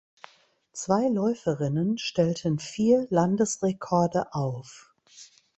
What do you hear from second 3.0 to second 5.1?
Landesrekorde auf.